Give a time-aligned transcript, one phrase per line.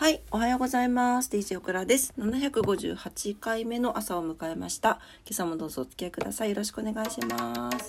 [0.00, 1.28] はい、おはようございます。
[1.28, 2.14] DJ オクラです。
[2.18, 4.98] 758回目の朝を迎えました。
[5.26, 6.48] 今朝もどうぞお付き合いください。
[6.48, 7.86] よろしくお願いします。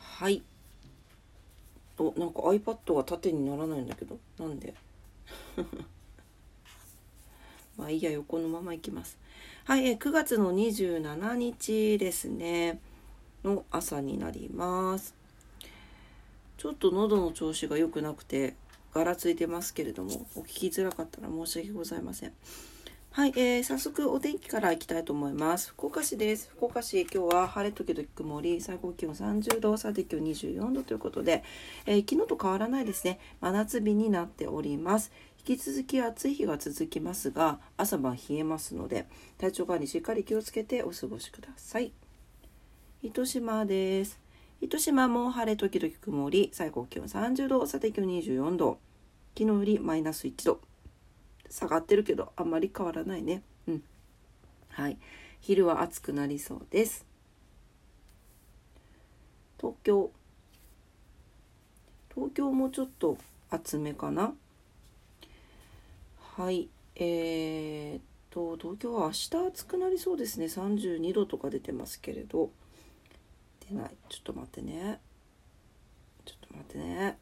[0.00, 0.42] はい。
[1.96, 4.74] お、なんか iPad が縦にならないんだけど、なんで？
[7.78, 9.16] まあいいや、横のままいきます。
[9.64, 12.80] はい、え9月の27日ですね。
[13.44, 15.17] の朝になります。
[16.58, 18.56] ちょっと喉の調子が良くなくて
[18.92, 22.32] ガラついてますけれどもお聞きづらかったら申し訳ございません。
[23.10, 25.70] はい、えー、早速お天気からいきたいと思います。
[25.70, 26.50] 福岡市です。
[26.50, 28.60] 福岡市今日は晴れ時々曇り。
[28.60, 31.42] 最高気温30度最低気温24度ということで、
[31.86, 33.18] えー昨日と変わらないですね。
[33.40, 35.12] 真夏日になっております。
[35.38, 39.06] 引き続き暑い日が続きますが朝晩冷えますので
[39.38, 41.92] 体調管理しっかり気をつけてお過ごしください。
[43.02, 44.27] 糸島です。
[44.60, 48.78] 糸島も晴れ時々曇り最高気温30度最低気温24度
[49.38, 50.60] 昨日よりマイナス1度
[51.48, 53.42] 下がってるけどあんまり変わらないね。
[53.68, 53.82] うん。
[54.70, 54.98] はい。
[55.40, 57.06] 昼は暑くなりそうです。
[59.58, 60.10] 東京。
[62.14, 63.16] 東京もちょっと
[63.50, 64.34] 暑めかな。
[66.36, 66.68] はい。
[66.96, 70.46] えー、っと東京は明日暑くなりそうですね。
[70.46, 72.50] 32度とか出てますけれど。
[73.68, 73.96] 出ない。
[74.08, 75.00] ちょっと待ってね。
[76.24, 77.18] ちょっと待ってね。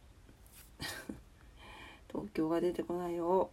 [2.11, 3.51] 東京が出てこないよ。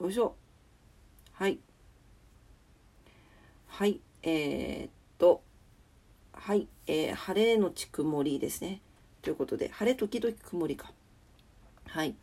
[0.00, 0.34] よいしょ。
[1.32, 1.58] はい。
[3.66, 4.00] はい。
[4.22, 5.42] えー、っと。
[6.32, 8.82] はい、えー晴れのち曇りですね。
[9.22, 10.92] ということで晴れ時々曇りか。
[11.86, 12.14] はい。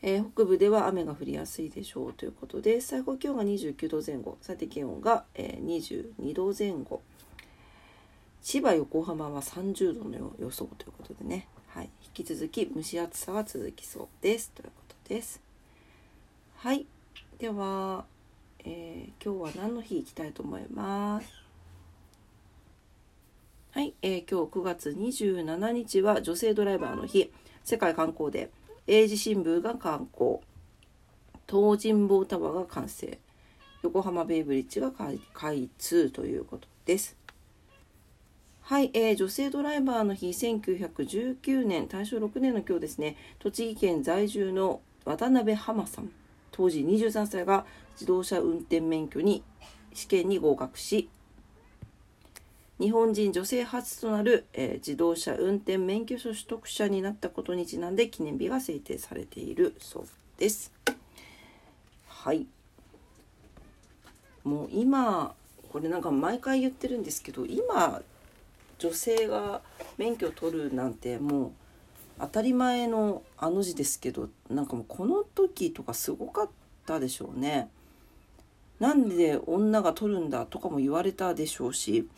[0.00, 4.38] えー北部では雨が降りやすいでしょうということで最高気温が29度前後。
[4.40, 7.02] 最低気温が、えー22度前後。
[8.42, 14.50] 千葉横浜は30度の予想ということでね、はい、引き続き蒸し暑さは続きそうです。
[14.50, 15.40] ということです。
[16.56, 16.84] はい。
[17.38, 18.04] では、
[18.64, 21.26] えー今日は何の日いきたいと思います？
[23.70, 27.30] はい、えー今日9月27日は女性ドライバーの日。
[27.62, 28.50] 世界観光で
[28.88, 30.38] 英字新聞が観光
[31.48, 33.18] 東尋坊タワーが完成。
[33.84, 37.16] 横浜ベイブリッジが開開通ということです。
[38.64, 43.16] はい、えー女性ドライバーの日1919年大正6年の今日ですね。
[43.40, 46.12] 栃木県在住の渡辺浜さん。
[46.52, 49.42] 当時23歳が自動車運転免許に
[49.94, 51.08] 試験に合格し
[52.78, 60.04] 日本人女性初となる、えー自動車運転免許証取得者になったことにちなんで記念日が制定されているそう
[60.38, 60.72] です。
[62.06, 62.46] はい。
[64.44, 65.34] もう今
[65.72, 68.02] これなんか毎回言ってるんですけど今
[68.82, 69.60] 女性が
[69.96, 71.52] 免許を取るなんてもう
[72.18, 76.48] 当たり前のあの字ですけどなんかもうこの時とかすごかっ
[76.84, 77.70] たでしょうね。
[78.80, 82.08] なんで女が取るんだとかも言われたでしょうし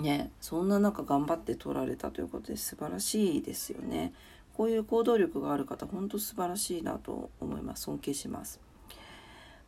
[0.00, 4.12] ねそんな中頑張って取られたということで素晴らしいですよね。
[4.56, 8.60] こういう行動力がある方本当素晴らしいなと思います尊敬します。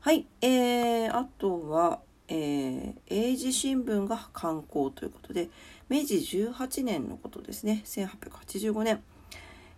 [0.01, 5.49] はい、えー、あとは、えー、英字新聞が刊行ということで
[5.89, 9.03] 明治18年のことですね1885年、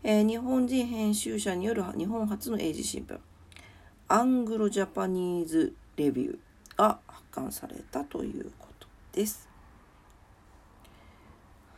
[0.05, 3.19] えー日本人編集者による日本初の英字新聞
[4.09, 6.39] アングロジャパニーズレビュー
[6.77, 9.49] が発刊されたということです。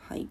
[0.09, 0.29] はい。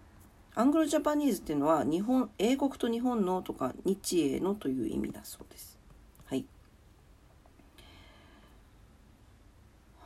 [0.54, 5.80] アングロジャパニーズっていうのは日本英国と日本のとか日英のという意味だそうです。
[6.26, 6.46] はい。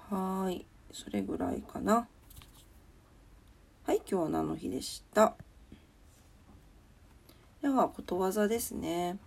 [0.09, 0.65] はい。
[0.93, 2.07] それぐらいかな。
[3.85, 3.97] はい。
[4.09, 5.33] 今日は何の日でした？
[7.61, 9.17] では、ことわざですね。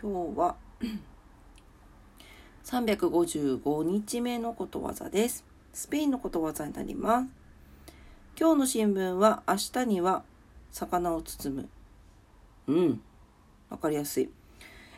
[0.00, 0.56] 今日は
[2.64, 5.44] 355日目のことわざです。
[5.72, 7.28] スペインのことわざになります。
[8.36, 10.24] 今日の新聞は明日には
[10.72, 11.68] 魚を包む。
[12.66, 13.00] うん。
[13.72, 14.30] わかりやすい。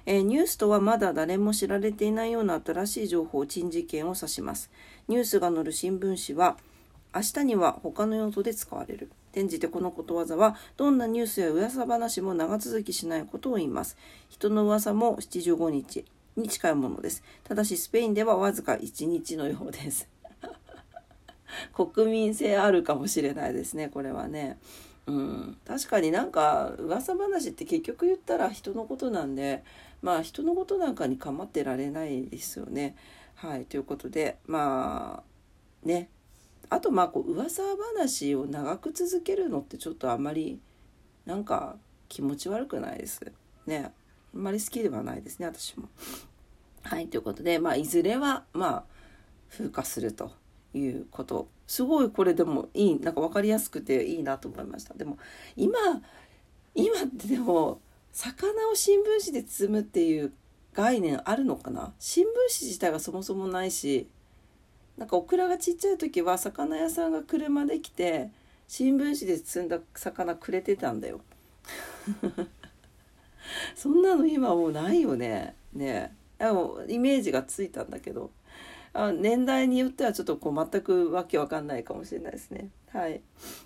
[0.06, 4.70] えーニュースとはまだ誰も知られていないような新しい情報、珍事件を指します。
[5.08, 6.58] ニュースが載る新聞紙は
[7.14, 9.10] 明日には他の用途で使われる。
[9.30, 13.96] 転じてこのことわざはどんなニュースや噂話も長続きしないことを言います。
[14.28, 16.04] 人の噂も75日
[16.36, 17.22] に近いものです。
[17.44, 20.08] ただしスペインではわずか1日のようです。
[21.72, 24.58] 国民性あるかもしれないですね、これはね。
[25.06, 29.62] うん、確かになんか噂話って結局言ったら人のことなんで
[30.00, 32.96] まあ人のことなんかに構ってられないですよね。
[33.34, 33.64] はい。
[33.64, 36.08] ということでまあね。
[36.70, 37.62] あとまあこう噂
[37.94, 40.58] 話を長く続けるのってちょっとあんまり
[41.26, 41.76] なんか
[42.08, 43.20] 気持ち悪くないです
[43.66, 43.92] ね。
[44.34, 45.88] あんまり好きではないですね私も。
[46.82, 47.08] はい。
[47.08, 48.84] ということでまあいずれはまあ
[49.50, 50.32] 風化すると
[50.72, 54.94] いうことすごいこれでもいいなんか分かりやすくていいなと思いました。
[54.94, 55.18] でも
[55.56, 55.78] 今
[56.74, 57.80] 今ってでも
[58.12, 60.32] 魚を新聞紙で包むっていう
[60.74, 61.92] 概念あるのかな？
[61.98, 64.08] 新聞紙自体がそもそもないし
[64.98, 68.30] なんかオクラがちっちゃい時は魚屋さんが車で来て
[68.68, 71.20] 新聞紙で包んだ魚くれてたんだよ。
[73.74, 75.54] そんなの今もうないよね。
[75.72, 76.14] ね。
[76.38, 78.30] でもイメージがついたんだけど。
[78.94, 82.70] あ年代によってはちょっとこう全くわけわかんないかもしれないですね。
[82.92, 83.20] はい。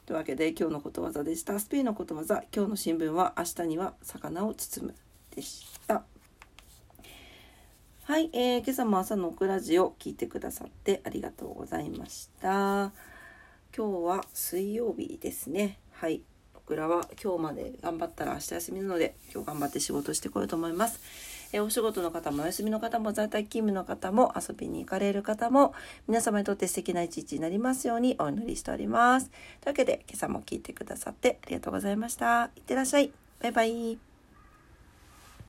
[0.07, 1.61] というわけで今日のことわざでした。
[1.61, 4.95] スペインのことわざ、今日の新聞は明日には魚を包む
[5.37, 6.03] でした。
[8.05, 12.91] はい、えー、今朝も朝のオクラジオ聞いてくださってありがとうございました。
[13.77, 15.79] 今日は水曜日ですね。
[15.93, 16.23] はい。
[16.55, 21.01] オクラは今日まで頑張ったら明日休みなので今日頑張って仕事してこようと思います。
[21.53, 25.75] えお仕事の方もお休みの方も在宅勤務の方も遊びに行かれる方も
[26.07, 29.29] 皆様にとって素敵な一日になりますようにお祈りしております。
[29.29, 29.37] とい
[29.67, 32.51] うわけで今朝も聞いてくださってありがとうございました。
[32.57, 33.13] いってらっしゃい。
[33.41, 34.08] バイバイ。